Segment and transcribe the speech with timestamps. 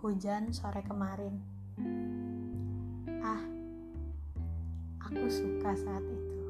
[0.00, 1.36] Hujan sore kemarin.
[3.20, 3.44] Ah,
[4.96, 6.40] aku suka saat itu.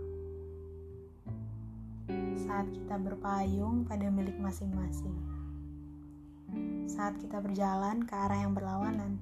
[2.46, 5.18] Saat kita berpayung pada milik masing-masing.
[6.86, 9.18] Saat kita berjalan ke arah yang berlawanan.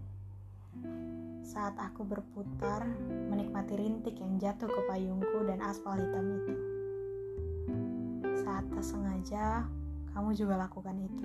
[1.40, 2.84] Saat aku berputar
[3.32, 6.54] menikmati rintik yang jatuh ke payungku dan aspal hitam itu.
[8.44, 9.64] Saat tak sengaja,
[10.12, 11.24] kamu juga lakukan itu.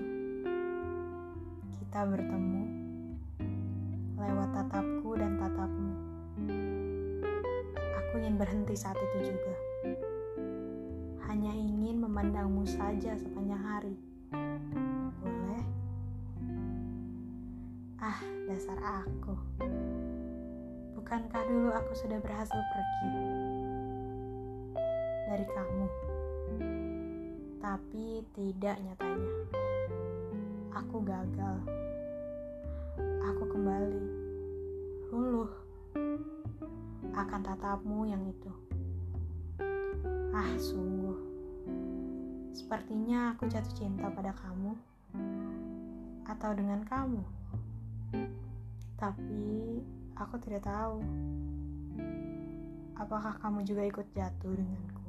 [1.83, 2.72] Kita bertemu
[4.23, 5.93] lewat tatapku dan tatapmu.
[7.99, 9.55] Aku ingin berhenti saat itu juga.
[11.27, 13.95] Hanya ingin memandangmu saja sepanjang hari.
[15.19, 15.63] Boleh?
[17.99, 19.35] Ah, dasar aku.
[20.95, 23.11] Bukankah dulu aku sudah berhasil pergi
[25.27, 25.87] dari kamu?
[27.59, 29.35] Tapi tidak nyatanya.
[30.73, 31.82] Aku gagal.
[33.23, 34.03] Aku kembali.
[35.07, 35.47] Luluh.
[37.15, 38.51] Akan tatapmu yang itu.
[40.35, 41.15] Ah, sungguh.
[42.51, 44.75] Sepertinya aku jatuh cinta pada kamu.
[46.27, 47.23] Atau dengan kamu.
[48.99, 49.79] Tapi
[50.19, 50.99] aku tidak tahu.
[52.99, 55.02] Apakah kamu juga ikut jatuh denganku?